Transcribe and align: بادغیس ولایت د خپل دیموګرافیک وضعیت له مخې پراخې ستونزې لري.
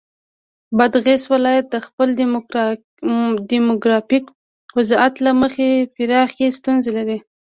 بادغیس 0.77 1.23
ولایت 1.33 1.65
د 1.69 1.75
خپل 1.85 2.07
دیموګرافیک 3.51 4.23
وضعیت 4.77 5.13
له 5.25 5.31
مخې 5.41 5.67
پراخې 5.93 6.47
ستونزې 6.57 6.91
لري. 6.97 7.17